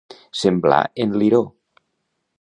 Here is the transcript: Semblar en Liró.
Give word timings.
Semblar 0.43 0.89
en 0.95 1.09
Liró. 1.19 1.43